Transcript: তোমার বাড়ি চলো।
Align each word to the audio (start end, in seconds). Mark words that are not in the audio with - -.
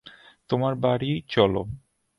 তোমার 0.49 0.73
বাড়ি 0.75 1.11
চলো। 1.27 1.61